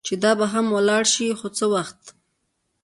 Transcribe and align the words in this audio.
چې 0.05 0.13
دا 0.23 0.31
به 0.39 0.45
هم 0.53 0.65
ولاړه 0.75 1.07
شي، 1.13 1.27
خو 1.39 1.47
څه 1.57 1.65
وخت. 1.73 2.01